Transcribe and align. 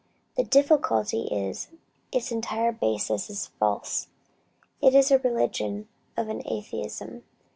The 0.35 0.43
difficulty 0.43 1.27
is, 1.27 1.67
its 2.11 2.31
entire 2.31 2.71
basis 2.71 3.29
is 3.29 3.45
false. 3.59 4.07
It 4.81 4.95
is 4.95 5.11
a 5.11 5.19
religion 5.19 5.89
of 6.17 6.27
Atheism. 6.27 7.21